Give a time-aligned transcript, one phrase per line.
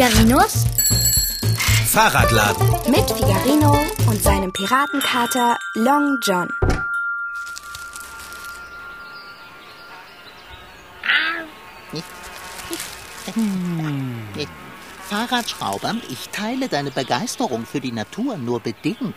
[0.00, 0.64] Figarinos
[1.88, 2.66] Fahrradladen.
[2.90, 6.48] mit Figarino und seinem Piratenkater Long John.
[15.06, 19.14] Fahrradschrauber, ich teile deine Begeisterung für die Natur nur bedingt.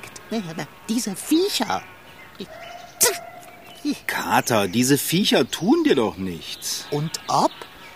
[0.89, 1.81] Diese Viecher.
[4.05, 6.87] Kater, diese Viecher tun dir doch nichts.
[6.91, 7.51] Und ob?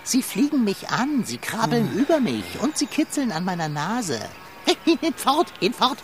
[0.07, 4.21] Sie fliegen mich an, sie krabbeln über mich und sie kitzeln an meiner Nase.
[5.01, 5.97] Hinfort, hinfort.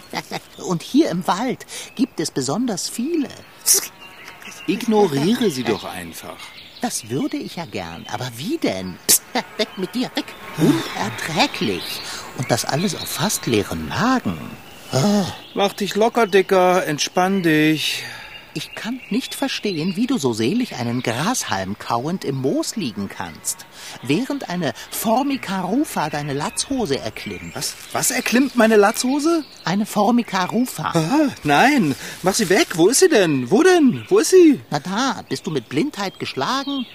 [0.66, 3.28] Und hier im Wald gibt es besonders viele.
[4.66, 6.38] Ignoriere sie doch einfach.
[6.80, 8.96] Das würde ich ja gern, aber wie denn?
[9.06, 9.22] Psst,
[9.58, 10.24] weg mit dir, weg.
[10.56, 12.00] Unerträglich.
[12.38, 14.38] Und das alles auf fast leeren Magen.
[15.54, 18.04] Mach dich locker, Dicker, entspann dich.
[18.52, 23.64] Ich kann nicht verstehen, wie du so selig einen Grashalm kauend im Moos liegen kannst,
[24.02, 27.54] während eine Formica rufa deine Latzhose erklimmt.
[27.54, 29.44] Was, was erklimmt meine Latzhose?
[29.64, 30.90] Eine Formica rufa.
[30.94, 32.68] Ah, nein, mach sie weg.
[32.74, 33.52] Wo ist sie denn?
[33.52, 34.04] Wo denn?
[34.08, 34.60] Wo ist sie?
[34.70, 36.86] Na da, bist du mit Blindheit geschlagen?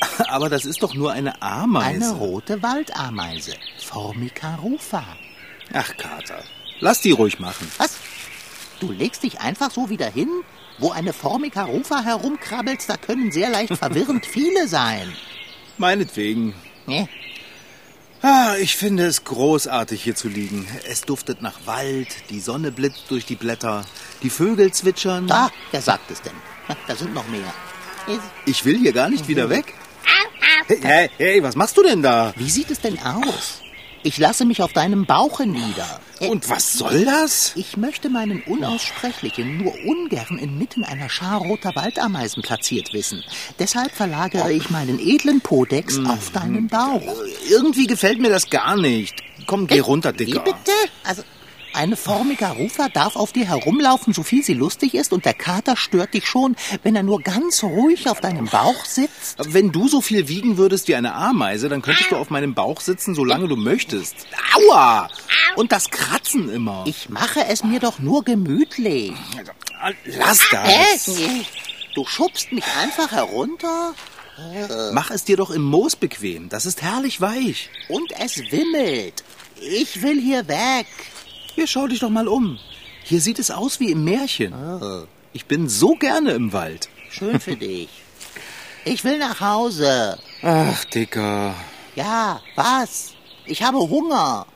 [0.28, 2.04] Aber das ist doch nur eine Ameise.
[2.06, 3.54] Eine rote Waldameise.
[3.78, 5.04] Formica rufa.
[5.72, 6.42] Ach, Kater,
[6.80, 7.70] lass die ruhig machen.
[7.78, 7.96] Was?
[8.80, 10.28] Du legst dich einfach so wieder hin?
[10.78, 15.12] Wo eine Formica rufa herumkrabbelt, da können sehr leicht verwirrend viele sein.
[15.78, 16.54] Meinetwegen.
[16.86, 17.08] Ne?
[18.22, 20.66] Ah, ich finde es großartig, hier zu liegen.
[20.88, 23.84] Es duftet nach Wald, die Sonne blitzt durch die Blätter,
[24.22, 25.26] die Vögel zwitschern.
[25.26, 26.32] Da, wer sagt es denn?
[26.88, 27.52] Da sind noch mehr.
[28.46, 29.74] Ich will hier gar nicht wieder weg.
[30.66, 32.32] Hey, hey, hey, was machst du denn da?
[32.36, 33.60] Wie sieht es denn aus?
[34.06, 35.98] Ich lasse mich auf deinem Bauche nieder.
[36.20, 37.50] Und was soll das?
[37.56, 43.24] Ich möchte meinen Unaussprechlichen nur ungern inmitten einer Schar roter Waldameisen platziert wissen.
[43.58, 47.02] Deshalb verlagere ich meinen edlen Podex auf deinen Bauch.
[47.50, 49.16] Irgendwie gefällt mir das gar nicht.
[49.48, 50.38] Komm, geh runter, Wie Dicker.
[50.38, 50.70] bitte?
[51.02, 51.24] Also,
[51.76, 55.76] eine Formica rufa darf auf dir herumlaufen, so viel sie lustig ist, und der Kater
[55.76, 59.36] stört dich schon, wenn er nur ganz ruhig auf deinem Bauch sitzt.
[59.38, 62.80] Wenn du so viel wiegen würdest wie eine Ameise, dann könntest du auf meinem Bauch
[62.80, 64.16] sitzen, solange du möchtest.
[64.54, 65.08] Aua!
[65.56, 66.84] Und das Kratzen immer.
[66.86, 69.12] Ich mache es mir doch nur gemütlich.
[70.04, 71.10] Lass das.
[71.94, 73.94] Du schubst mich einfach herunter
[74.92, 76.48] Mach es dir doch im Moos bequem.
[76.48, 77.70] Das ist herrlich weich.
[77.88, 79.24] und es wimmelt.
[79.60, 80.86] Ich will hier weg.
[81.56, 82.58] Hier, schau dich doch mal um.
[83.02, 84.52] Hier sieht es aus wie im Märchen.
[85.32, 86.90] Ich bin so gerne im Wald.
[87.10, 87.88] Schön für dich.
[88.84, 90.18] Ich will nach Hause.
[90.42, 91.54] Ach, Dicker.
[91.94, 93.14] Ja, was?
[93.46, 94.46] Ich habe Hunger.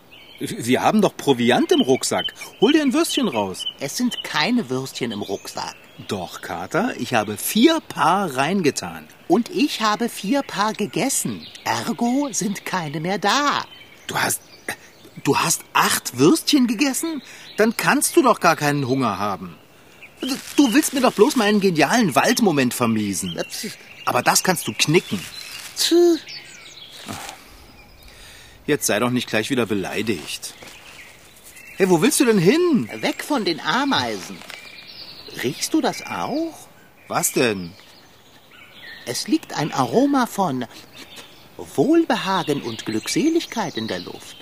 [0.41, 2.35] Wir haben doch Proviant im Rucksack.
[2.61, 3.65] Hol dir ein Würstchen raus.
[3.81, 5.77] Es sind keine Würstchen im Rucksack.
[6.07, 9.09] Doch, Kater, ich habe vier Paar reingetan.
[9.27, 11.47] Und ich habe vier Paar gegessen.
[11.65, 13.65] Ergo sind keine mehr da.
[14.07, 14.43] Du hast.
[15.25, 17.23] Du hast acht Würstchen gegessen?
[17.57, 19.57] Dann kannst du doch gar keinen Hunger haben.
[20.57, 23.39] Du- willst mir doch bloß meinen genialen Waldmoment vermiesen.
[24.07, 25.21] Aber das kannst du knicken.
[28.67, 30.55] Jetzt sei doch nicht gleich wieder beleidigt.
[31.77, 32.89] Hey, wo willst du denn hin?
[33.01, 34.37] Weg von den Ameisen.
[35.43, 36.69] Riechst du das auch?
[37.09, 37.73] Was denn?
[39.07, 40.67] Es liegt ein Aroma von
[41.57, 44.37] Wohlbehagen und Glückseligkeit in der Luft.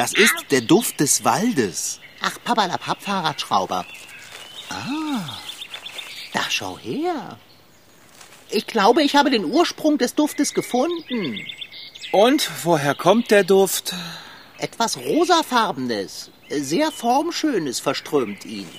[0.00, 2.00] Das ist der Duft des Waldes.
[2.22, 3.84] Ach, Papalapap, Fahrradschrauber.
[4.70, 5.38] Ah,
[6.32, 7.36] da schau her.
[8.48, 11.44] Ich glaube, ich habe den Ursprung des Duftes gefunden.
[12.12, 13.92] Und woher kommt der Duft?
[14.56, 18.70] Etwas rosafarbenes, sehr formschönes verströmt ihn.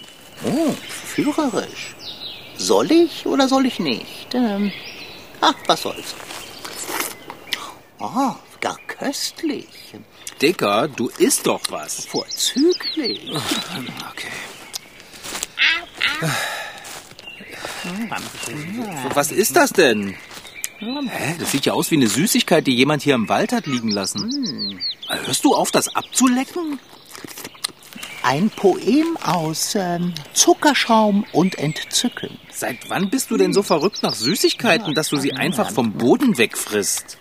[0.43, 1.95] Oh, führerisch.
[2.57, 4.33] Soll ich oder soll ich nicht?
[4.33, 4.71] Ähm,
[5.39, 6.15] ach, was soll's.
[7.99, 9.67] Oh, gar köstlich.
[10.41, 12.05] Dicker, du isst doch was.
[12.05, 13.31] Vorzüglich.
[14.11, 14.31] Okay.
[19.13, 20.15] Was ist das denn?
[20.79, 21.35] Hä?
[21.39, 24.79] Das sieht ja aus wie eine Süßigkeit, die jemand hier im Wald hat liegen lassen.
[25.07, 26.79] Hörst du auf, das abzulecken?
[28.23, 32.37] Ein Poem aus ähm, Zuckerschaum und Entzücken.
[32.51, 36.37] Seit wann bist du denn so verrückt nach Süßigkeiten, dass du sie einfach vom Boden
[36.37, 37.17] wegfrisst?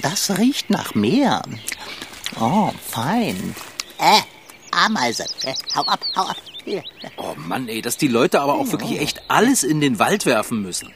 [0.00, 1.42] Das riecht nach Meer.
[2.38, 3.54] Oh, fein.
[3.98, 4.20] Äh,
[4.70, 5.24] Ameise.
[5.44, 6.36] Äh, hau ab, hau ab.
[6.64, 6.84] Hier.
[7.16, 10.62] Oh Mann, ey, dass die Leute aber auch wirklich echt alles in den Wald werfen
[10.62, 10.92] müssen.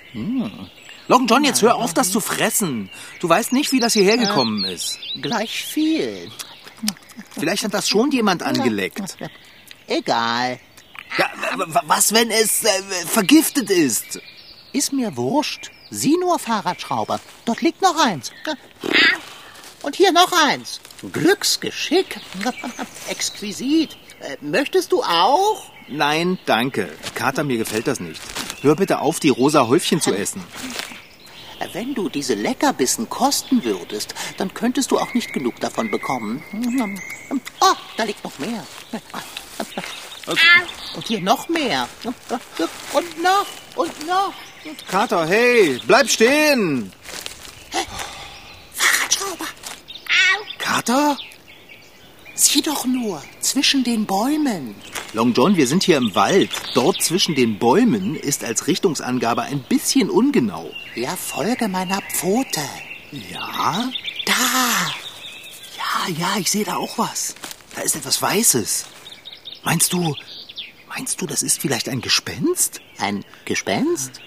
[1.08, 2.90] Long John, jetzt hör auf, das zu fressen.
[3.20, 4.98] Du weißt nicht, wie das hierher gekommen ist.
[5.20, 6.30] Gleich viel.
[7.30, 9.16] Vielleicht hat das schon jemand angeleckt.
[9.86, 10.60] Egal.
[11.18, 11.30] Ja,
[11.86, 12.68] was, wenn es äh,
[13.06, 14.20] vergiftet ist?
[14.72, 15.70] Ist mir wurscht.
[15.94, 17.20] Sieh nur, Fahrradschrauber.
[17.44, 18.32] Dort liegt noch eins.
[19.82, 20.80] Und hier noch eins.
[21.12, 22.18] Glücksgeschick.
[23.08, 23.96] Exquisit.
[24.20, 25.70] Äh, möchtest du auch?
[25.86, 26.92] Nein, danke.
[27.14, 28.20] Kater, mir gefällt das nicht.
[28.62, 30.42] Hör bitte auf, die rosa Häufchen zu essen.
[31.60, 36.42] Äh, Wenn du diese Leckerbissen kosten würdest, dann könntest du auch nicht genug davon bekommen.
[37.60, 38.66] Oh, da liegt noch mehr.
[40.96, 41.88] Und hier noch mehr.
[42.02, 43.46] Und noch
[43.76, 44.34] und noch.
[44.88, 46.92] Kater, hey, bleib stehen!
[48.72, 49.46] Fahrradschrauber.
[50.58, 51.18] Kater?
[52.34, 54.74] Sieh doch nur, zwischen den Bäumen.
[55.12, 56.50] Long John, wir sind hier im Wald.
[56.74, 60.70] Dort zwischen den Bäumen ist als Richtungsangabe ein bisschen ungenau.
[60.94, 62.62] Ja, folge meiner Pfote.
[63.12, 63.90] Ja?
[64.26, 64.94] Da.
[65.76, 67.34] Ja, ja, ich sehe da auch was.
[67.76, 68.86] Da ist etwas Weißes.
[69.62, 70.16] Meinst du,
[70.88, 72.80] meinst du, das ist vielleicht ein Gespenst?
[72.98, 74.20] Ein Gespenst?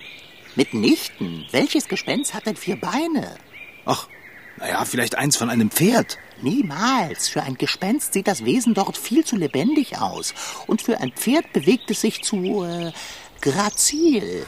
[0.57, 1.45] Mitnichten.
[1.51, 3.37] Welches Gespenst hat denn vier Beine?
[3.85, 4.07] Ach,
[4.57, 6.17] naja, vielleicht eins von einem Pferd.
[6.41, 7.29] Niemals.
[7.29, 10.33] Für ein Gespenst sieht das Wesen dort viel zu lebendig aus.
[10.65, 12.91] Und für ein Pferd bewegt es sich zu äh,
[13.41, 14.45] grazil.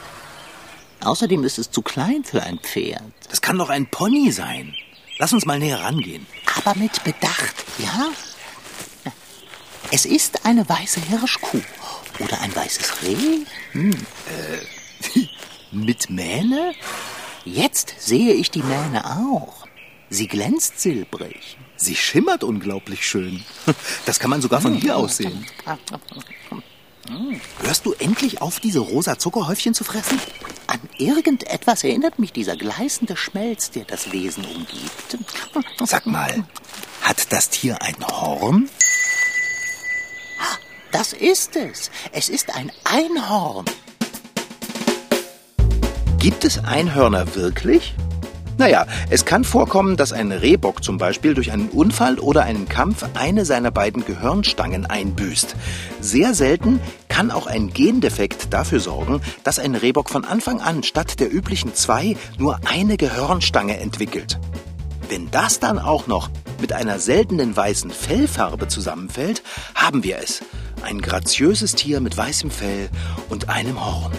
[1.01, 3.03] Außerdem ist es zu klein für ein Pferd.
[3.29, 4.75] Das kann doch ein Pony sein.
[5.19, 6.25] Lass uns mal näher rangehen.
[6.57, 8.09] Aber mit Bedacht, ja?
[9.91, 11.61] Es ist eine weiße Hirschkuh
[12.19, 13.45] oder ein weißes Reh.
[15.71, 16.74] Mit Mähne?
[17.45, 19.66] Jetzt sehe ich die Mähne auch.
[20.10, 21.57] Sie glänzt silbrig.
[21.75, 23.44] Sie schimmert unglaublich schön.
[24.06, 25.45] Das kann man sogar von hier aus sehen.
[27.62, 30.19] Hörst du endlich auf, diese rosa Zuckerhäufchen zu fressen?
[30.68, 35.18] An irgendetwas erinnert mich dieser gleißende Schmelz, der das Wesen umgibt.
[35.86, 36.44] Sag mal,
[37.01, 38.69] hat das Tier ein Horn?
[40.92, 41.92] Das ist es.
[42.12, 43.66] Es ist ein Einhorn.
[46.19, 47.95] Gibt es Einhörner wirklich?
[48.57, 53.06] Naja, es kann vorkommen, dass ein Rehbock zum Beispiel durch einen Unfall oder einen Kampf
[53.13, 55.56] eine seiner beiden Gehirnstangen einbüßt.
[56.01, 61.21] Sehr selten kann auch ein Gendefekt dafür sorgen, dass ein Rehbock von Anfang an statt
[61.21, 64.39] der üblichen zwei nur eine Gehirnstange entwickelt.
[65.07, 66.30] Wenn das dann auch noch
[66.60, 69.42] mit einer seltenen weißen Fellfarbe zusammenfällt,
[69.74, 70.42] haben wir es.
[70.83, 72.89] Ein graziöses Tier mit weißem Fell
[73.30, 74.12] und einem Horn.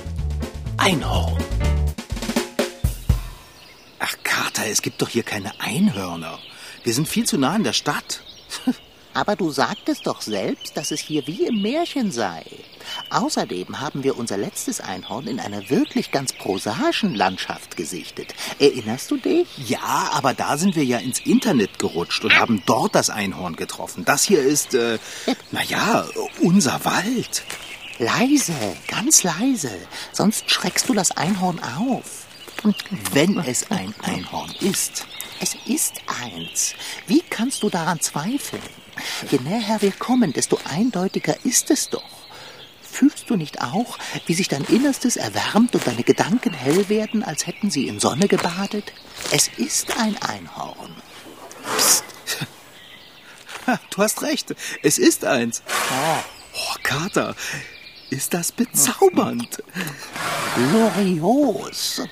[0.79, 1.60] Ein Horn.
[4.02, 6.38] Ach, Kater, es gibt doch hier keine Einhörner.
[6.85, 8.23] Wir sind viel zu nah an der Stadt.
[9.12, 12.44] Aber du sagtest doch selbst, dass es hier wie im Märchen sei.
[13.11, 18.35] Außerdem haben wir unser letztes Einhorn in einer wirklich ganz prosaischen Landschaft gesichtet.
[18.58, 19.49] Erinnerst du dich?
[19.58, 24.06] Ja, aber da sind wir ja ins Internet gerutscht und haben dort das Einhorn getroffen.
[24.06, 24.99] Das hier ist, äh,
[25.50, 26.06] naja,
[26.41, 27.43] unser Wald.
[27.99, 28.55] Leise,
[28.88, 29.73] ganz leise,
[30.12, 32.30] sonst schreckst du das Einhorn auf.
[33.12, 35.06] Wenn es ein Einhorn ist.
[35.41, 36.75] Es ist eins.
[37.06, 38.62] Wie kannst du daran zweifeln?
[39.31, 42.02] Je näher wir kommen, desto eindeutiger ist es doch.
[42.82, 47.47] Fühlst du nicht auch, wie sich dein Innerstes erwärmt und deine Gedanken hell werden, als
[47.47, 48.93] hätten sie in Sonne gebadet?
[49.31, 50.94] Es ist ein Einhorn.
[53.67, 55.62] Ha, Du hast recht, es ist eins.
[55.91, 57.35] Oh, Kater,
[58.11, 59.62] ist das bezaubernd.
[60.57, 62.02] Glorios.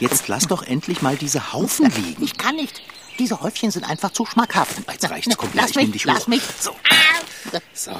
[0.00, 2.22] Jetzt lass doch endlich mal diese Haufen liegen.
[2.22, 2.82] Ich kann nicht.
[3.18, 4.78] Diese Häufchen sind einfach zu schmackhaft.
[4.90, 6.26] Jetzt reicht's, komm her, lass ich mich, dich lass hoch.
[6.28, 6.42] mich.
[6.60, 6.70] So.
[7.72, 7.92] So.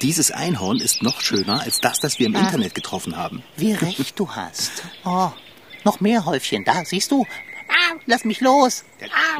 [0.00, 3.42] Dieses Einhorn ist noch schöner als das, das wir im Internet getroffen haben.
[3.56, 4.82] Wie recht du hast.
[5.04, 5.30] Oh,
[5.84, 7.26] noch mehr Häufchen da, siehst du?
[8.06, 8.84] Lass mich los.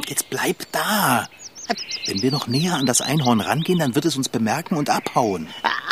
[0.07, 1.29] Jetzt bleib da.
[2.05, 5.47] Wenn wir noch näher an das Einhorn rangehen, dann wird es uns bemerken und abhauen.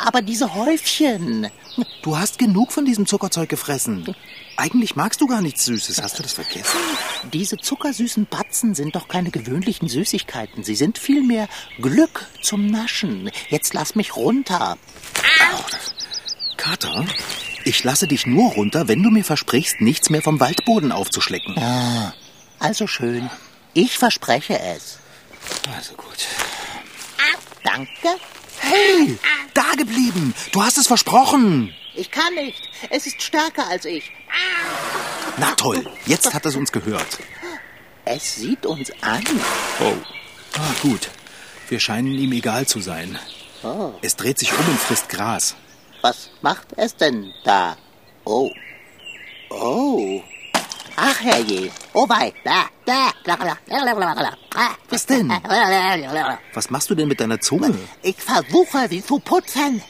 [0.05, 1.47] Aber diese Häufchen.
[2.01, 4.15] Du hast genug von diesem Zuckerzeug gefressen.
[4.55, 6.01] Eigentlich magst du gar nichts Süßes.
[6.01, 6.79] Hast du das vergessen?
[7.31, 10.63] Diese zuckersüßen Batzen sind doch keine gewöhnlichen Süßigkeiten.
[10.63, 11.47] Sie sind vielmehr
[11.79, 13.29] Glück zum Naschen.
[13.49, 14.77] Jetzt lass mich runter.
[16.57, 17.05] Kater,
[17.65, 21.55] ich lasse dich nur runter, wenn du mir versprichst, nichts mehr vom Waldboden aufzuschlecken.
[22.57, 23.29] Also schön.
[23.73, 24.97] Ich verspreche es.
[25.75, 26.25] Also gut.
[27.63, 28.19] Danke.
[28.59, 29.17] Hey,
[29.53, 30.33] da geblieben.
[30.51, 31.73] Du hast es versprochen.
[31.95, 32.69] Ich kann nicht.
[32.89, 34.11] Es ist stärker als ich.
[35.37, 37.19] Na toll, jetzt hat es uns gehört.
[38.05, 39.23] Es sieht uns an.
[39.79, 39.93] Oh.
[40.57, 41.09] Ah, gut.
[41.69, 43.19] Wir scheinen ihm egal zu sein.
[43.63, 43.91] Oh.
[44.01, 45.55] Es dreht sich um und frisst Gras.
[46.01, 47.75] Was macht es denn da?
[48.23, 48.49] Oh.
[49.49, 50.23] Oh.
[50.99, 51.69] Ach, herrje.
[51.93, 52.33] Oh wei.
[52.43, 53.11] Da, da.
[54.89, 55.29] Was denn?
[56.53, 57.77] Was machst du denn mit deiner Zunge?
[58.01, 59.83] Ich versuche, sie zu putzen.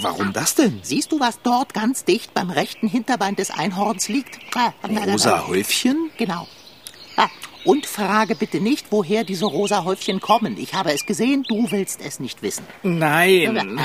[0.00, 0.80] Warum das denn?
[0.82, 4.38] Siehst du, was dort ganz dicht beim rechten Hinterbein des Einhorns liegt?
[5.06, 6.10] Rosa Häufchen?
[6.16, 6.48] Genau.
[7.66, 10.58] Und frage bitte nicht, woher diese rosa Häufchen kommen.
[10.58, 12.66] Ich habe es gesehen, du willst es nicht wissen.
[12.82, 13.78] Nein.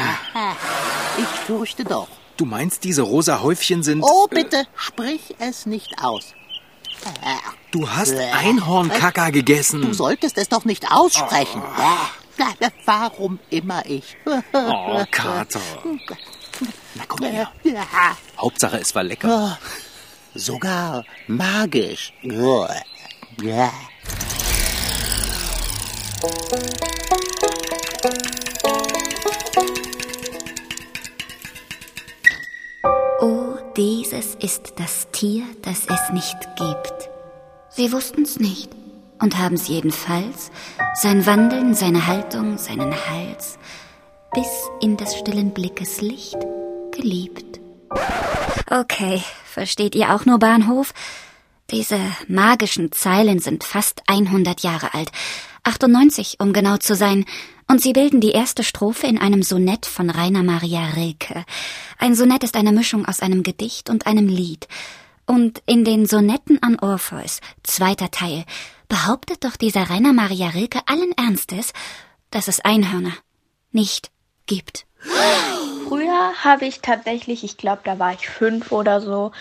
[1.18, 2.10] Ich fürchte doch.
[2.40, 4.02] Du meinst, diese rosa Häufchen sind...
[4.02, 6.34] Oh, bitte, sprich es nicht aus.
[7.72, 9.82] Du hast Einhornkaka gegessen.
[9.82, 11.62] Du solltest es doch nicht aussprechen.
[12.86, 14.16] Warum immer ich?
[14.54, 15.60] Oh, Kater.
[16.96, 17.52] Na komm her.
[18.38, 19.60] Hauptsache, es war lecker.
[20.34, 22.14] sogar magisch.
[23.42, 23.70] Ja.
[33.80, 37.10] Dieses ist das Tier, das es nicht gibt.
[37.70, 38.70] Sie wussten's nicht
[39.22, 40.52] und haben's jedenfalls,
[40.96, 43.58] sein Wandeln, seine Haltung, seinen Hals,
[44.34, 44.50] bis
[44.82, 46.36] in des stillen Blickes Licht
[46.92, 47.62] geliebt.
[48.70, 50.94] Okay, versteht ihr auch nur Bahnhof?
[51.72, 55.10] Diese magischen Zeilen sind fast 100 Jahre alt,
[55.64, 57.24] 98 um genau zu sein,
[57.70, 61.46] und sie bilden die erste Strophe in einem Sonett von Rainer Maria Rilke.
[62.00, 64.68] Ein Sonett ist eine Mischung aus einem Gedicht und einem Lied.
[65.28, 68.44] Und in den Sonetten an Orpheus, zweiter Teil,
[68.88, 71.74] behauptet doch dieser Rainer Maria Rilke allen Ernstes,
[72.32, 73.14] dass es Einhörner
[73.72, 74.10] nicht
[74.48, 74.88] gibt.
[75.88, 79.32] Früher habe ich tatsächlich, ich glaube, da war ich fünf oder so,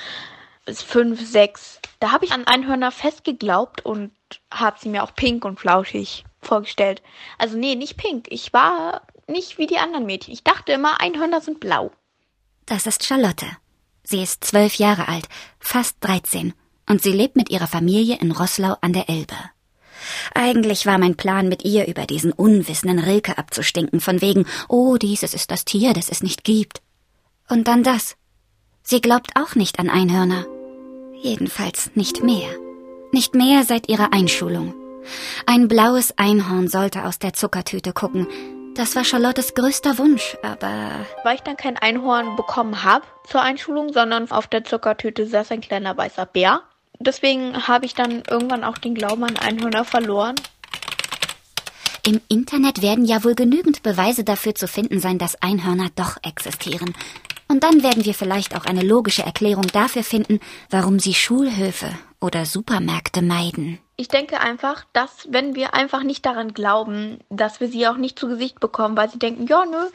[0.66, 1.80] fünf, sechs.
[1.98, 4.12] Da habe ich an Einhörner festgeglaubt und
[4.50, 7.02] habe sie mir auch pink und flauschig vorgestellt.
[7.38, 8.26] Also nee, nicht pink.
[8.30, 10.32] Ich war nicht wie die anderen Mädchen.
[10.32, 11.90] Ich dachte immer, Einhörner sind blau.
[12.66, 13.46] Das ist Charlotte.
[14.02, 15.28] Sie ist zwölf Jahre alt,
[15.60, 16.54] fast dreizehn,
[16.88, 19.34] und sie lebt mit ihrer Familie in Roßlau an der Elbe.
[20.34, 25.34] Eigentlich war mein Plan, mit ihr über diesen unwissenden Rilke abzustinken, von wegen, oh, dieses
[25.34, 26.80] ist das Tier, das es nicht gibt.
[27.48, 28.16] Und dann das.
[28.82, 30.46] Sie glaubt auch nicht an Einhörner.
[31.20, 32.48] Jedenfalls nicht mehr.
[33.12, 34.74] Nicht mehr seit ihrer Einschulung.
[35.46, 38.26] Ein blaues Einhorn sollte aus der Zuckertüte gucken.
[38.74, 43.92] Das war Charlottes größter Wunsch, aber Weil ich dann kein Einhorn bekommen habe zur Einschulung,
[43.92, 46.62] sondern auf der Zuckertüte saß ein kleiner weißer Bär.
[47.00, 50.36] Deswegen habe ich dann irgendwann auch den Glauben an Einhörner verloren.
[52.06, 56.94] im Internet werden ja wohl genügend Beweise dafür zu finden sein, dass Einhörner doch existieren.
[57.48, 60.38] Und dann werden wir vielleicht auch eine logische Erklärung dafür finden,
[60.70, 63.78] warum sie Schulhöfe oder Supermärkte meiden.
[64.00, 68.16] Ich denke einfach, dass wenn wir einfach nicht daran glauben, dass wir sie auch nicht
[68.16, 69.88] zu Gesicht bekommen, weil sie denken, ja, nö,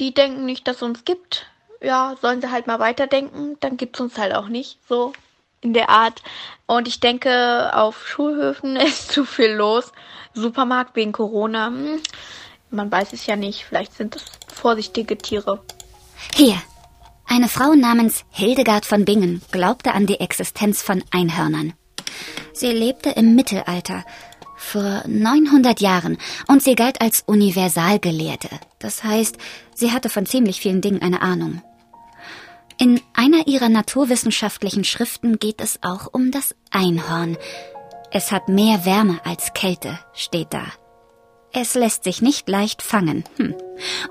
[0.00, 1.46] die denken nicht, dass es uns gibt.
[1.80, 4.80] Ja, sollen sie halt mal weiterdenken, dann gibt's uns halt auch nicht.
[4.88, 5.12] So
[5.60, 6.20] in der Art.
[6.66, 9.92] Und ich denke, auf Schulhöfen ist zu viel los.
[10.34, 11.66] Supermarkt wegen Corona.
[11.68, 12.00] hm,
[12.70, 13.64] Man weiß es ja nicht.
[13.64, 15.62] Vielleicht sind es vorsichtige Tiere.
[16.34, 16.60] Hier.
[17.30, 21.74] Eine Frau namens Hildegard von Bingen glaubte an die Existenz von Einhörnern.
[22.58, 24.04] Sie lebte im Mittelalter,
[24.56, 28.48] vor 900 Jahren, und sie galt als Universalgelehrte.
[28.80, 29.36] Das heißt,
[29.76, 31.62] sie hatte von ziemlich vielen Dingen eine Ahnung.
[32.76, 37.38] In einer ihrer naturwissenschaftlichen Schriften geht es auch um das Einhorn.
[38.10, 40.64] Es hat mehr Wärme als Kälte, steht da.
[41.52, 43.22] Es lässt sich nicht leicht fangen.
[43.36, 43.54] Hm.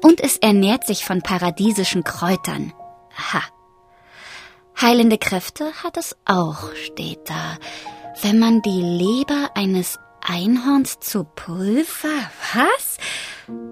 [0.02, 2.72] Und es ernährt sich von paradiesischen Kräutern.
[3.34, 3.42] Ha.
[4.80, 7.58] Heilende Kräfte hat es auch, steht da.
[8.22, 12.10] Wenn man die Leber eines Einhorns zu Pulver.
[12.54, 12.98] Was?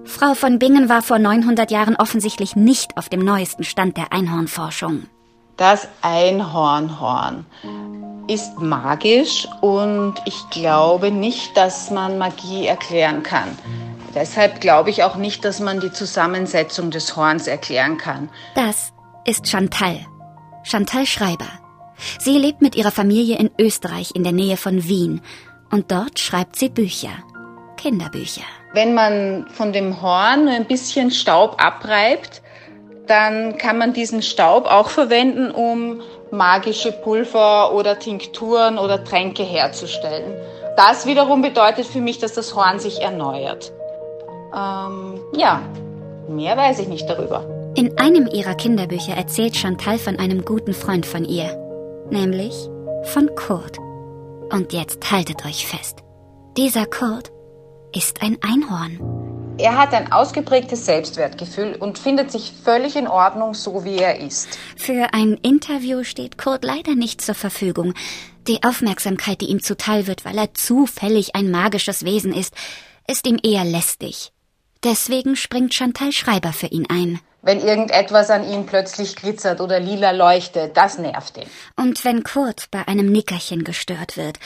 [0.05, 5.07] Frau von Bingen war vor 900 Jahren offensichtlich nicht auf dem neuesten Stand der Einhornforschung.
[5.57, 7.45] Das Einhornhorn
[8.27, 13.57] ist magisch und ich glaube nicht, dass man Magie erklären kann.
[14.13, 18.29] Deshalb glaube ich auch nicht, dass man die Zusammensetzung des Horns erklären kann.
[18.53, 18.93] Das
[19.25, 20.05] ist Chantal.
[20.63, 21.47] Chantal Schreiber.
[22.19, 25.21] Sie lebt mit ihrer Familie in Österreich in der Nähe von Wien.
[25.71, 27.11] Und dort schreibt sie Bücher.
[27.77, 28.43] Kinderbücher.
[28.73, 32.41] Wenn man von dem Horn nur ein bisschen Staub abreibt,
[33.07, 40.33] dann kann man diesen Staub auch verwenden, um magische Pulver oder Tinkturen oder Tränke herzustellen.
[40.75, 43.71] Das wiederum bedeutet für mich, dass das Horn sich erneuert.
[44.53, 45.61] Ähm, ja,
[46.27, 47.45] mehr weiß ich nicht darüber.
[47.75, 51.64] In einem ihrer Kinderbücher erzählt Chantal von einem guten Freund von ihr.
[52.11, 52.53] Nämlich
[53.05, 53.77] von Kurt.
[54.51, 55.99] Und jetzt haltet euch fest.
[56.55, 57.31] Dieser Kurt
[57.93, 58.99] ist ein Einhorn.
[59.57, 64.59] Er hat ein ausgeprägtes Selbstwertgefühl und findet sich völlig in Ordnung, so wie er ist.
[64.75, 67.93] Für ein Interview steht Kurt leider nicht zur Verfügung.
[68.47, 72.53] Die Aufmerksamkeit, die ihm zuteil wird, weil er zufällig ein magisches Wesen ist,
[73.07, 74.31] ist ihm eher lästig.
[74.83, 77.19] Deswegen springt Chantal Schreiber für ihn ein.
[77.45, 81.47] Wenn irgendetwas an ihm plötzlich glitzert oder lila leuchtet, das nervt ihn.
[81.75, 84.39] Und wenn Kurt bei einem Nickerchen gestört wird,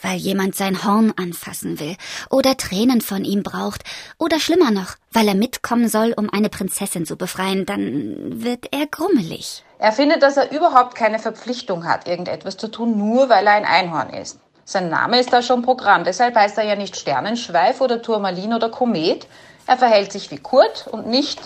[0.00, 1.96] weil jemand sein Horn anfassen will
[2.30, 3.84] oder Tränen von ihm braucht
[4.18, 8.86] oder schlimmer noch, weil er mitkommen soll, um eine Prinzessin zu befreien, dann wird er
[8.86, 9.62] grummelig.
[9.78, 13.66] Er findet, dass er überhaupt keine Verpflichtung hat, irgendetwas zu tun, nur weil er ein
[13.66, 14.38] Einhorn ist.
[14.64, 18.70] Sein Name ist da schon Programm, deshalb heißt er ja nicht Sternenschweif oder Turmalin oder
[18.70, 19.26] Komet.
[19.66, 21.38] Er verhält sich wie Kurt und nicht,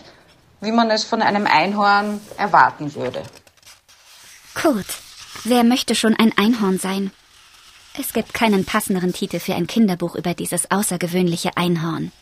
[0.61, 3.23] wie man es von einem Einhorn erwarten würde.
[4.55, 4.87] Kurt,
[5.45, 7.11] wer möchte schon ein Einhorn sein?
[7.99, 12.12] Es gibt keinen passenderen Titel für ein Kinderbuch über dieses außergewöhnliche Einhorn.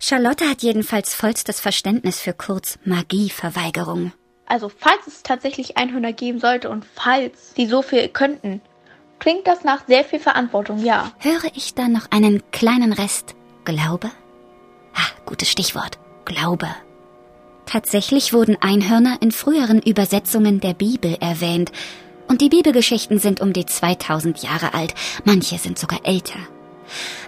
[0.00, 4.12] Charlotte hat jedenfalls vollstes Verständnis für Kurts Magieverweigerung.
[4.46, 8.62] Also falls es tatsächlich Einhörner geben sollte und falls sie so viel könnten,
[9.18, 11.12] klingt das nach sehr viel Verantwortung, ja.
[11.18, 14.10] Höre ich da noch einen kleinen Rest Glaube?
[14.94, 15.98] Ah, gutes Stichwort.
[16.24, 16.68] Glaube.
[17.68, 21.70] Tatsächlich wurden Einhörner in früheren Übersetzungen der Bibel erwähnt,
[22.26, 24.94] und die Bibelgeschichten sind um die 2000 Jahre alt,
[25.26, 26.38] manche sind sogar älter.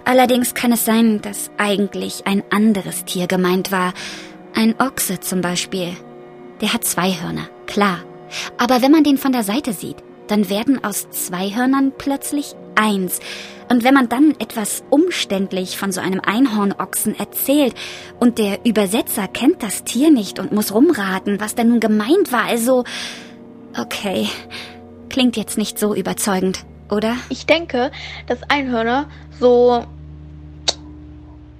[0.06, 3.92] Allerdings kann es sein, dass eigentlich ein anderes Tier gemeint war,
[4.54, 5.94] ein Ochse zum Beispiel.
[6.62, 7.98] Der hat zwei Hörner, klar.
[8.56, 9.96] Aber wenn man den von der Seite sieht,
[10.28, 13.20] dann werden aus zwei Hörnern plötzlich eins.
[13.68, 17.74] Und wenn man dann etwas umständlich von so einem Einhornochsen erzählt
[18.18, 22.46] und der Übersetzer kennt das Tier nicht und muss rumraten, was denn nun gemeint war,
[22.46, 22.84] also
[23.78, 24.26] okay,
[25.08, 27.16] klingt jetzt nicht so überzeugend, oder?
[27.28, 27.92] Ich denke,
[28.26, 29.08] dass Einhörner
[29.38, 29.84] so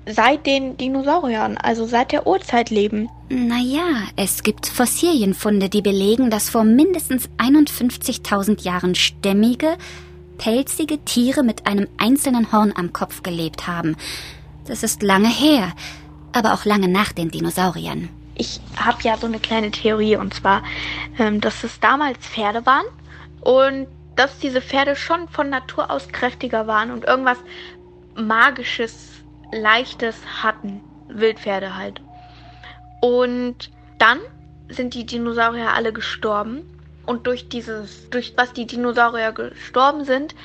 [0.07, 3.09] seit den Dinosauriern, also seit der Urzeit leben.
[3.29, 9.77] Naja, es gibt Fossilienfunde, die belegen, dass vor mindestens 51.000 Jahren stämmige,
[10.41, 13.97] pelzige Tiere mit einem einzelnen Horn am Kopf gelebt haben.
[14.67, 15.73] Das ist lange her,
[16.33, 18.09] aber auch lange nach den Dinosauriern.
[18.37, 20.63] Ich habe ja so eine kleine Theorie und zwar,
[21.19, 22.87] ähm, dass es damals Pferde waren
[23.43, 27.39] und dass diese Pferde schon von Natur aus kräftiger waren und irgendwas
[28.15, 29.11] Magisches,
[29.53, 30.81] Leichtes hatten.
[31.09, 32.01] Wildpferde halt.
[33.03, 34.19] Und dann
[34.71, 36.63] sind die Dinosaurier alle gestorben.
[37.11, 40.37] Und durch dieses, durch was die Dinosaurier gestorben sind,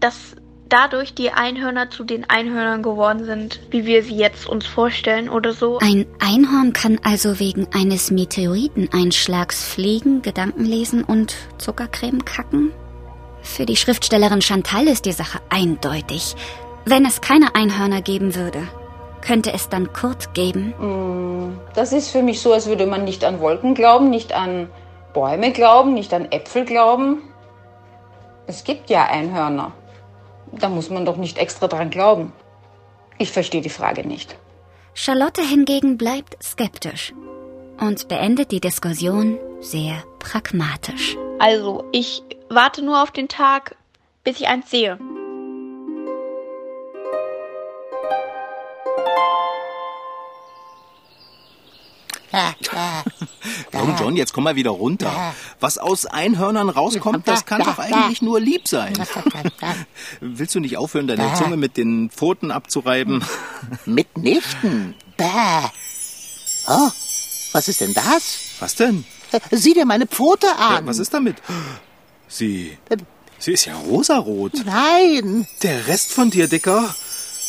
[0.00, 0.34] dass
[0.70, 5.52] dadurch die Einhörner zu den Einhörnern geworden sind, wie wir sie jetzt uns vorstellen oder
[5.52, 5.76] so.
[5.80, 12.72] Ein Einhorn kann also wegen eines Meteoriteneinschlags fliegen, Gedanken lesen und Zuckercreme kacken?
[13.42, 16.34] Für die Schriftstellerin Chantal ist die Sache eindeutig.
[16.86, 18.66] Wenn es keine Einhörner geben würde,
[19.20, 21.58] könnte es dann Kurt geben?
[21.74, 24.70] Das ist für mich so, als würde man nicht an Wolken glauben, nicht an
[25.12, 27.22] Bäume glauben, nicht an Äpfel glauben.
[28.46, 29.72] Es gibt ja Einhörner.
[30.52, 32.32] Da muss man doch nicht extra dran glauben.
[33.18, 34.36] Ich verstehe die Frage nicht.
[34.94, 37.12] Charlotte hingegen bleibt skeptisch
[37.78, 41.16] und beendet die Diskussion sehr pragmatisch.
[41.38, 43.76] Also, ich warte nur auf den Tag,
[44.24, 44.98] bis ich eins sehe.
[53.80, 55.34] Komm, John, jetzt komm mal wieder runter.
[55.60, 58.92] Was aus Einhörnern rauskommt, das kann doch eigentlich nur lieb sein.
[60.20, 63.24] Willst du nicht aufhören, deine Zunge mit den Pfoten abzureiben?
[63.86, 64.94] Mitnichten.
[65.16, 65.26] Bäh.
[66.68, 66.90] Oh,
[67.52, 68.38] was ist denn das?
[68.60, 69.04] Was denn?
[69.50, 70.86] Sieh dir meine Pfote Ja, an.
[70.86, 71.36] was ist damit?
[72.28, 72.76] Sie.
[73.38, 74.52] Sie ist ja rosarot.
[74.66, 76.94] Nein, Der Rest von dir, Dicker,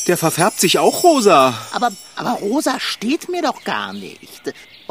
[0.08, 1.54] der verfärbt sich auch rosa.
[1.74, 4.42] aber, aber rosa steht mir doch gar nicht.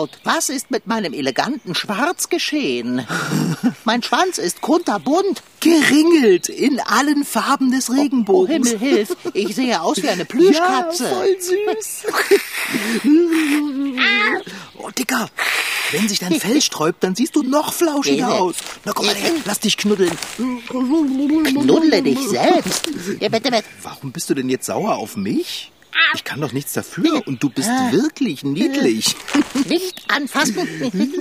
[0.00, 3.06] Und was ist mit meinem eleganten Schwarz geschehen?
[3.84, 5.42] Mein Schwanz ist kunterbunt.
[5.60, 8.70] Geringelt in allen Farben des Oh Regenbogens.
[8.70, 9.16] Himmel, hilf.
[9.34, 11.04] Ich sehe aus wie eine Plüschkatze.
[11.04, 12.04] Ja, voll süß.
[14.78, 15.28] oh, Dicker,
[15.90, 18.54] wenn sich dein Fell sträubt, dann siehst du noch flauschiger aus.
[18.86, 20.16] Na komm mal her, lass dich knuddeln.
[20.66, 22.88] Knuddle dich selbst.
[23.20, 23.64] Ja, bitte, bitte.
[23.82, 25.70] Warum bist du denn jetzt sauer auf mich?
[26.14, 29.14] Ich kann doch nichts dafür und du bist wirklich niedlich.
[29.68, 30.56] Nicht anfassen.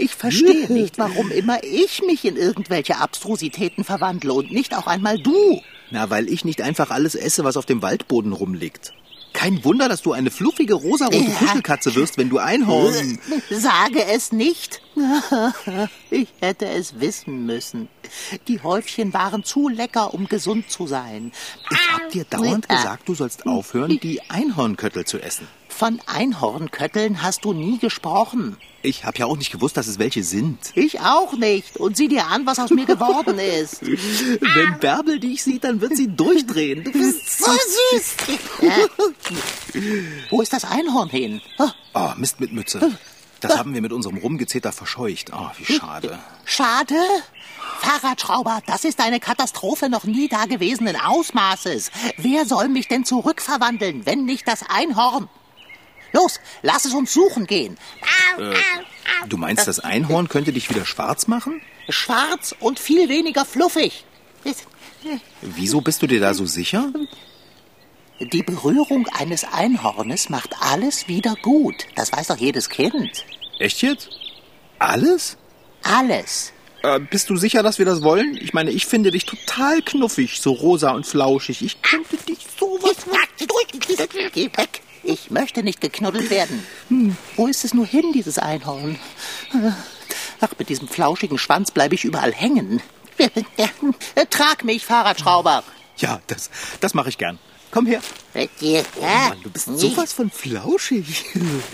[0.00, 5.18] Ich verstehe nicht, warum immer ich mich in irgendwelche Abstrusitäten verwandle und nicht auch einmal
[5.18, 5.60] du.
[5.90, 8.94] Na, weil ich nicht einfach alles esse, was auf dem Waldboden rumliegt.
[9.32, 11.30] Kein Wunder, dass du eine fluffige rosarote Ja.
[11.34, 13.18] Kuschelkatze wirst, wenn du Einhorn...
[13.50, 14.82] Sage es nicht.
[16.10, 17.88] Ich hätte es wissen müssen.
[18.48, 21.32] Die Häufchen waren zu lecker, um gesund zu sein.
[21.70, 25.46] Ich hab dir dauernd gesagt, du sollst aufhören, die Einhornköttel zu essen.
[25.70, 28.56] Von Einhornkötteln hast du nie gesprochen.
[28.82, 30.58] Ich hab ja auch nicht gewusst, dass es welche sind.
[30.74, 31.76] Ich auch nicht.
[31.78, 33.80] Und sieh dir an, was aus mir geworden ist.
[33.86, 36.84] Wenn Bärbel dich sieht, dann wird sie durchdrehen.
[36.84, 38.16] Du bist So süß.
[40.30, 41.40] Wo ist das Einhorn hin?
[41.58, 42.98] Oh, Oh, Mist mit Mütze.
[43.40, 45.32] Das haben wir mit unserem Rumgezeter verscheucht.
[45.32, 46.18] Ah, wie schade.
[46.44, 46.96] Schade?
[47.80, 51.90] Fahrradschrauber, das ist eine Katastrophe noch nie dagewesenen Ausmaßes.
[52.18, 55.28] Wer soll mich denn zurückverwandeln, wenn nicht das Einhorn?
[56.12, 57.78] Los, lass es uns suchen gehen.
[59.28, 61.60] Du meinst, das Einhorn könnte dich wieder schwarz machen?
[61.88, 64.04] Schwarz und viel weniger fluffig.
[65.42, 66.92] Wieso bist du dir da so sicher?
[68.20, 71.86] Die Berührung eines Einhornes macht alles wieder gut.
[71.94, 73.24] Das weiß doch jedes Kind.
[73.58, 74.10] Echt jetzt?
[74.78, 75.38] Alles?
[75.82, 76.52] Alles.
[76.82, 78.38] Äh, bist du sicher, dass wir das wollen?
[78.40, 81.62] Ich meine, ich finde dich total knuffig, so rosa und flauschig.
[81.62, 82.96] Ich könnte dich sowas...
[84.32, 84.82] Geh weg.
[85.02, 86.64] Ich möchte nicht geknuddelt werden.
[86.88, 88.98] Hm, wo ist es nur hin, dieses Einhorn?
[90.40, 92.82] Ach, mit diesem flauschigen Schwanz bleibe ich überall hängen.
[94.30, 95.62] Trag mich, Fahrradschrauber.
[95.96, 97.38] Ja, das, das mache ich gern.
[97.70, 98.00] Komm her.
[98.34, 101.24] Oh Mann, du bist sowas von flauschig.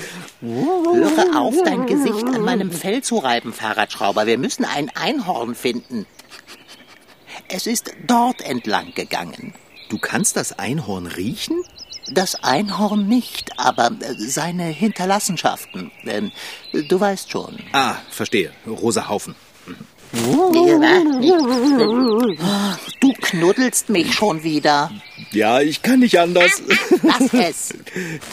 [0.40, 4.26] Höre auf, dein Gesicht an meinem Fell zu reiben, Fahrradschrauber.
[4.26, 6.06] Wir müssen ein Einhorn finden.
[7.48, 9.54] Es ist dort entlang gegangen.
[9.88, 11.62] Du kannst das Einhorn riechen?
[12.11, 15.90] Das Einhorn nicht, aber äh, seine Hinterlassenschaften.
[16.05, 16.33] Ähm,
[16.88, 17.59] Du weißt schon.
[17.73, 18.53] Ah, verstehe.
[18.66, 19.35] Rosa Haufen.
[23.01, 24.90] Du knuddelst mich schon wieder.
[25.33, 26.62] Ja, ich kann nicht anders.
[27.03, 27.75] Lass es.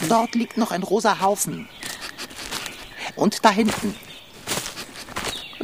[0.08, 1.68] Dort liegt noch ein rosa Haufen.
[3.16, 3.96] Und da hinten.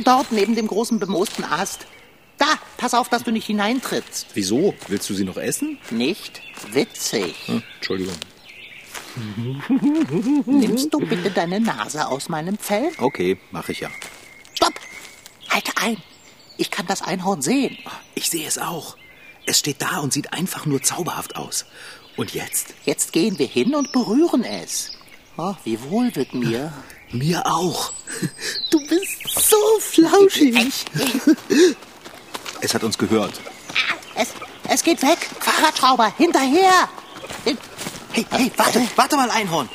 [0.04, 1.86] Dort neben dem großen bemoosten Ast.
[2.40, 2.48] Da,
[2.78, 4.28] pass auf, dass du nicht hineintrittst.
[4.34, 4.74] Wieso?
[4.88, 5.78] Willst du sie noch essen?
[5.92, 7.36] Nicht witzig.
[7.46, 8.16] Hm, Entschuldigung.
[10.46, 12.92] Nimmst du bitte deine Nase aus meinem Fell?
[12.98, 13.90] Okay, mache ich ja.
[14.54, 14.74] Stopp!
[15.50, 15.98] Halte ein.
[16.58, 17.78] Ich kann das Einhorn sehen.
[18.16, 18.96] Ich sehe es auch.
[19.46, 21.66] Es steht da und sieht einfach nur zauberhaft aus.
[22.16, 22.74] Und jetzt?
[22.86, 24.98] Jetzt gehen wir hin und berühren es.
[25.38, 26.74] Oh, wie wohl wird mir.
[27.12, 27.94] Mir auch.
[28.72, 30.86] Du bist so flauschig.
[32.62, 33.40] Es hat uns gehört.
[34.16, 34.34] Es,
[34.68, 35.18] es geht weg.
[35.40, 36.90] Fahrradschrauber, hinterher.
[37.46, 39.70] Hey, hey, warte, warte mal, Einhorn.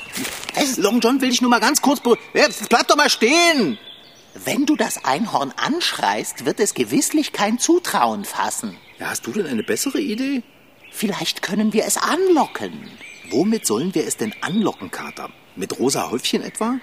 [0.77, 2.01] Long John will dich nur mal ganz kurz...
[2.33, 3.79] Jetzt bleib doch mal stehen.
[4.45, 8.77] Wenn du das Einhorn anschreist, wird es gewisslich kein Zutrauen fassen.
[8.99, 10.43] Ja, hast du denn eine bessere Idee?
[10.91, 12.91] Vielleicht können wir es anlocken.
[13.31, 15.31] Womit sollen wir es denn anlocken, Kater?
[15.57, 16.79] Mit rosa Häufchen etwa?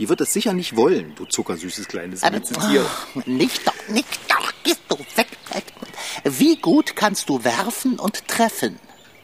[0.00, 2.86] Die wird es sicher nicht wollen, du zuckersüßes kleines Aber, Witzetier.
[3.14, 5.28] oh, nicht doch, nicht doch, gehst du weg.
[5.52, 5.64] weg.
[6.24, 8.78] Wie gut kannst du werfen und treffen?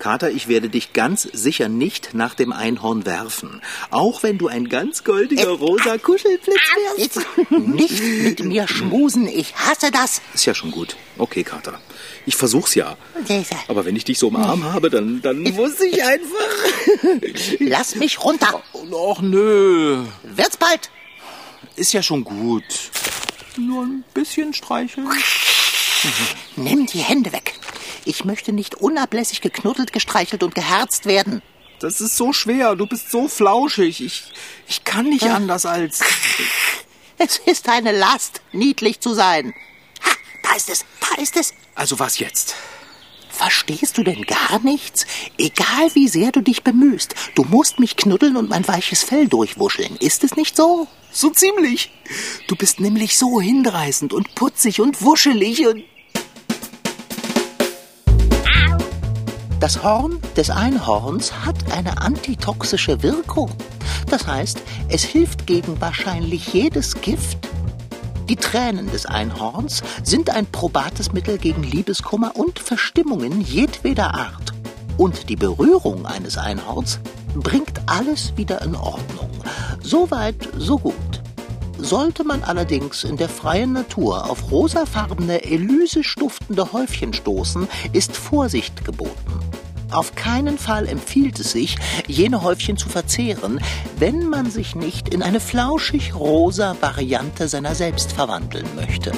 [0.06, 3.60] Kater, ich werde dich ganz sicher nicht nach dem Einhorn werfen.
[3.90, 6.98] Auch wenn du ein ganz goldiger rosa Kuschelblitz wärst.
[6.98, 10.22] Jetzt nicht mit mir schmusen, ich hasse das.
[10.32, 10.96] Ist ja schon gut.
[11.18, 11.80] Okay, Kater.
[12.24, 12.96] Ich versuch's ja.
[13.66, 16.54] Aber wenn ich dich so im Arm habe, dann, dann muss ich einfach...
[17.58, 18.62] Lass mich runter.
[18.74, 20.04] Och, nö.
[20.22, 20.88] Wird's bald.
[21.74, 22.62] Ist ja schon gut.
[23.56, 25.08] Nur ein bisschen streicheln.
[26.54, 27.55] Nimm die Hände weg.
[28.06, 31.42] Ich möchte nicht unablässig geknuddelt, gestreichelt und geherzt werden.
[31.80, 32.76] Das ist so schwer.
[32.76, 34.00] Du bist so flauschig.
[34.00, 34.24] Ich,
[34.68, 36.00] ich kann nicht anders als...
[37.18, 39.54] Es ist eine Last, niedlich zu sein.
[40.04, 40.10] Ha,
[40.42, 41.54] da ist es, da ist es.
[41.74, 42.54] Also was jetzt?
[43.30, 45.06] Verstehst du denn gar nichts?
[45.38, 49.96] Egal wie sehr du dich bemühst, du musst mich knuddeln und mein weiches Fell durchwuscheln.
[49.96, 50.88] Ist es nicht so?
[51.10, 51.90] So ziemlich.
[52.48, 55.84] Du bist nämlich so hinreißend und putzig und wuschelig und...
[59.58, 63.50] Das Horn des Einhorns hat eine antitoxische Wirkung.
[64.10, 67.38] Das heißt, es hilft gegen wahrscheinlich jedes Gift.
[68.28, 74.52] Die Tränen des Einhorns sind ein probates Mittel gegen Liebeskummer und Verstimmungen jedweder Art.
[74.98, 77.00] Und die Berührung eines Einhorns
[77.34, 79.30] bringt alles wieder in Ordnung.
[79.80, 81.15] Soweit, so gut.
[81.78, 88.84] Sollte man allerdings in der freien Natur auf rosafarbene, elysisch duftende Häufchen stoßen, ist Vorsicht
[88.84, 89.40] geboten.
[89.92, 93.60] Auf keinen Fall empfiehlt es sich, jene Häufchen zu verzehren,
[93.98, 99.12] wenn man sich nicht in eine flauschig-rosa Variante seiner selbst verwandeln möchte.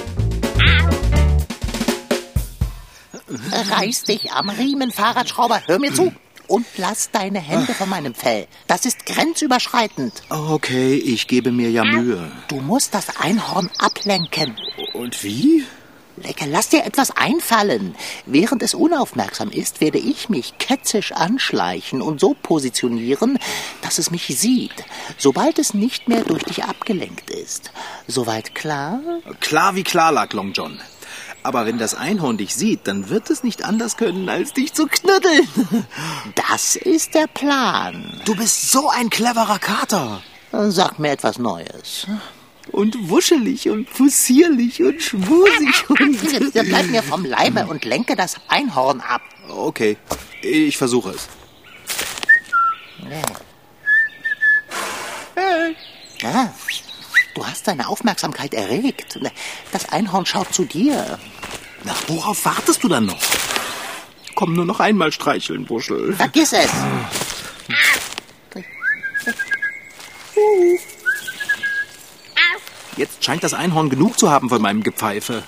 [3.71, 6.13] Reiß dich am Riemen, Fahrradschrauber, hör mir zu.
[6.49, 8.47] Und lass deine Hände von meinem Fell.
[8.67, 10.23] Das ist grenzüberschreitend.
[10.31, 12.33] Okay, ich gebe mir ja Mühe.
[12.49, 14.57] Du musst das Einhorn ablenken.
[14.95, 15.65] Und wie?
[16.17, 17.95] Lecker, lass dir etwas einfallen.
[18.27, 23.39] Während es unaufmerksam ist, werde ich mich ketzisch anschleichen und so positionieren,
[23.83, 24.85] dass es mich sieht,
[25.17, 27.71] sobald es nicht mehr durch dich abgelenkt ist.
[28.07, 29.01] Soweit klar?
[29.41, 30.81] Klar wie klar lag Long John.
[31.43, 34.87] Aber wenn das Einhorn dich sieht, dann wird es nicht anders können, als dich zu
[34.87, 35.49] knuddeln.
[36.35, 38.21] Das ist der Plan.
[38.25, 40.23] Du bist so ein cleverer Kater.
[40.53, 42.07] Sag mir etwas Neues.
[42.71, 46.53] Und wuschelig und possierlich und schmusig und...
[46.53, 49.23] Bleib mir vom Leibe und lenke das Einhorn ab.
[49.49, 49.97] Okay,
[50.43, 51.29] ich versuche es.
[56.21, 56.53] Ja,
[57.39, 59.19] du hast seine Aufmerksamkeit erregt.
[59.71, 61.19] Das Einhorn schaut zu dir.
[61.85, 63.23] Na, worauf wartest du dann noch?
[64.35, 66.15] Komm nur noch einmal streicheln, Buschel.
[66.15, 66.71] Vergiss es.
[72.97, 75.45] Jetzt scheint das Einhorn genug zu haben von meinem Gepfeife.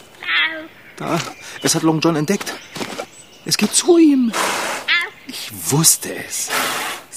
[0.96, 1.18] Da,
[1.62, 2.52] es hat Long John entdeckt.
[3.44, 4.32] Es geht zu ihm.
[5.26, 6.50] Ich wusste es.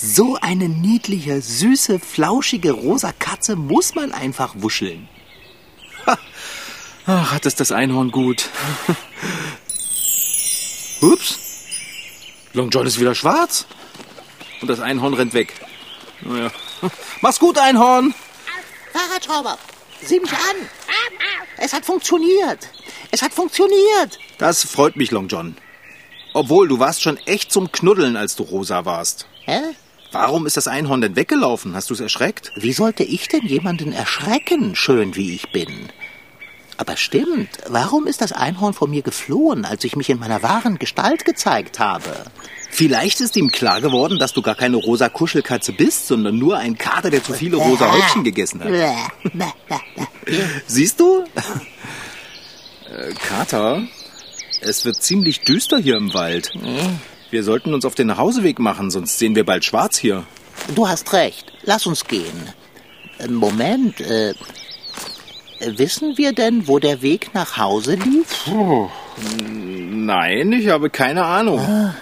[0.05, 5.07] So eine niedliche, süße, flauschige rosa Katze muss man einfach wuscheln.
[6.05, 6.19] Ha.
[7.05, 8.49] Ach, hat es das Einhorn gut.
[11.01, 11.39] Ups.
[12.51, 13.65] Long John ist wieder schwarz.
[14.59, 15.53] Und das Einhorn rennt weg.
[16.19, 16.51] Naja.
[17.21, 18.13] Mach's gut, Einhorn.
[18.91, 19.57] Fahrradschrauber,
[20.01, 20.67] sieh mich an.
[21.59, 22.67] Es hat funktioniert.
[23.11, 24.19] Es hat funktioniert.
[24.37, 25.55] Das freut mich, Long John.
[26.33, 29.27] Obwohl, du warst schon echt zum Knuddeln, als du rosa warst.
[29.45, 29.61] Hä?
[30.13, 31.73] Warum ist das Einhorn denn weggelaufen?
[31.73, 32.52] Hast du es erschreckt?
[32.56, 35.89] Wie sollte ich denn jemanden erschrecken, schön wie ich bin?
[36.78, 40.78] Aber stimmt, warum ist das Einhorn vor mir geflohen, als ich mich in meiner wahren
[40.78, 42.12] Gestalt gezeigt habe?
[42.69, 46.78] Vielleicht ist ihm klar geworden, dass du gar keine rosa Kuschelkatze bist, sondern nur ein
[46.78, 48.69] Kater, der zu viele rosa Häufchen gegessen hat.
[50.67, 51.23] Siehst du?
[52.88, 53.82] Äh, Kater,
[54.62, 56.52] es wird ziemlich düster hier im Wald.
[57.33, 60.23] Wir sollten uns auf den Nachhauseweg machen, sonst sehen wir bald schwarz hier.
[60.75, 61.51] Du hast recht.
[61.63, 62.53] Lass uns gehen.
[63.17, 64.35] Äh, Moment, äh,
[65.59, 68.51] wissen wir denn, wo der Weg nach Hause lief?
[69.35, 71.95] Nein, ich habe keine Ahnung.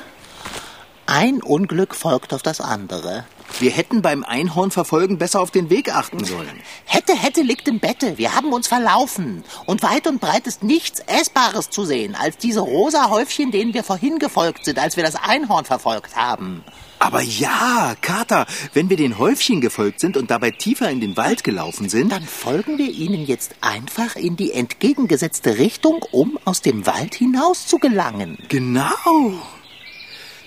[1.05, 3.23] Ein Unglück folgt auf das andere.
[3.59, 6.59] Wir hätten beim Einhornverfolgen besser auf den Weg achten sollen.
[6.85, 8.17] Hätte, hätte liegt im Bette.
[8.17, 9.43] Wir haben uns verlaufen.
[9.65, 13.83] Und weit und breit ist nichts Essbares zu sehen, als diese rosa Häufchen, denen wir
[13.83, 16.63] vorhin gefolgt sind, als wir das Einhorn verfolgt haben.
[16.99, 21.43] Aber ja, Kater, wenn wir den Häufchen gefolgt sind und dabei tiefer in den Wald
[21.43, 26.85] gelaufen sind, Dann folgen wir ihnen jetzt einfach in die entgegengesetzte Richtung, um aus dem
[26.85, 28.37] Wald hinaus zu gelangen.
[28.49, 29.33] Genau.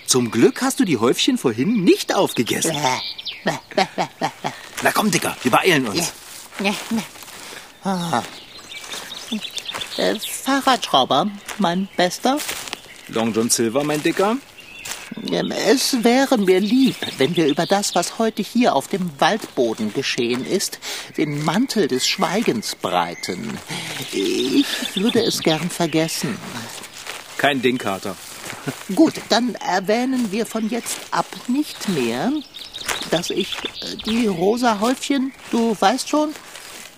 [0.07, 2.75] Zum Glück hast du die Häufchen vorhin nicht aufgegessen.
[4.83, 6.13] Na komm, Dicker, wir beeilen uns.
[7.83, 8.23] Ah.
[9.97, 12.37] Äh, Fahrradschrauber, mein Bester.
[13.09, 14.37] Long John Silver, mein Dicker.
[15.31, 19.93] Ähm, Es wäre mir lieb, wenn wir über das, was heute hier auf dem Waldboden
[19.93, 20.79] geschehen ist,
[21.17, 23.57] den Mantel des Schweigens breiten.
[24.11, 24.65] Ich
[24.95, 26.37] würde es gern vergessen.
[27.37, 28.15] Kein Ding, Kater.
[28.95, 32.31] Gut, dann erwähnen wir von jetzt ab nicht mehr,
[33.11, 36.29] dass ich äh, die rosa Häufchen, du weißt schon,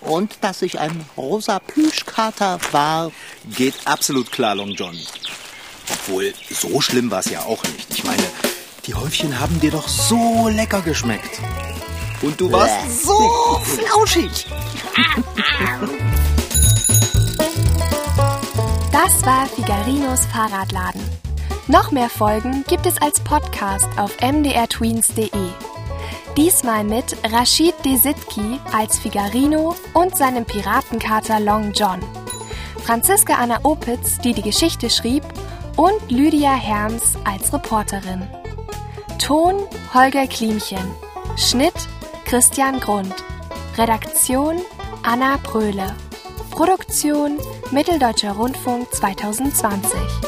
[0.00, 3.10] und dass ich ein rosa Plüschkater war.
[3.56, 4.96] Geht absolut klar, Long John.
[5.90, 7.86] Obwohl, so schlimm war es ja auch nicht.
[7.90, 8.22] Ich meine,
[8.86, 11.40] die Häufchen haben dir doch so lecker geschmeckt.
[12.22, 14.46] Und du warst so flauschig.
[18.92, 21.07] Das war Figarinos Fahrradladen.
[21.70, 25.28] Noch mehr Folgen gibt es als Podcast auf mdrtweens.de.
[26.34, 32.00] Diesmal mit Rashid Desitki als Figarino und seinem Piratenkater Long John.
[32.82, 35.22] Franziska Anna Opitz, die die Geschichte schrieb,
[35.76, 38.26] und Lydia Herms als Reporterin.
[39.18, 39.56] Ton
[39.92, 40.90] Holger Klimchen.
[41.36, 41.74] Schnitt
[42.24, 43.14] Christian Grund.
[43.76, 44.56] Redaktion
[45.02, 45.94] Anna Bröhle.
[46.50, 47.38] Produktion
[47.72, 50.27] Mitteldeutscher Rundfunk 2020.